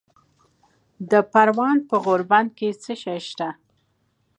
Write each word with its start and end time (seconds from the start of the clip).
د 1.11 1.13
پروان 1.31 1.77
په 1.89 1.95
غوربند 2.03 2.49
کې 2.57 2.69
څه 2.83 2.93
شی 3.01 3.19
شته؟ 3.27 3.49